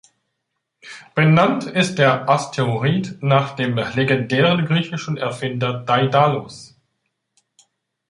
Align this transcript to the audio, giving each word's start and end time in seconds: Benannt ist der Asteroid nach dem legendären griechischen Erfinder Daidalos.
Benannt 1.13 1.65
ist 1.65 1.99
der 1.99 2.27
Asteroid 2.27 3.19
nach 3.21 3.55
dem 3.55 3.75
legendären 3.75 4.65
griechischen 4.65 5.15
Erfinder 5.15 5.75
Daidalos. 5.81 6.75